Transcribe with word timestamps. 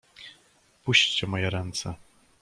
"Puśćcie 0.83 1.27
moje 1.27 1.49
ręce!" 1.49 1.93